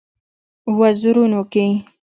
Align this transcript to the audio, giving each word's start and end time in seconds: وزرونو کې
وزرونو 0.77 1.39
کې 1.51 1.65